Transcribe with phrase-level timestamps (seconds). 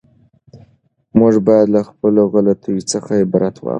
[1.19, 3.69] موږ باید له خپلو غلطیو څخه عبرت واخلو.